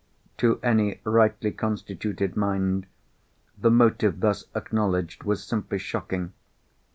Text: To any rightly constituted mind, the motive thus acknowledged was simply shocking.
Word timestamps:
To 0.39 0.59
any 0.63 0.99
rightly 1.03 1.51
constituted 1.51 2.35
mind, 2.35 2.87
the 3.55 3.69
motive 3.69 4.19
thus 4.19 4.45
acknowledged 4.55 5.23
was 5.25 5.43
simply 5.43 5.77
shocking. 5.77 6.33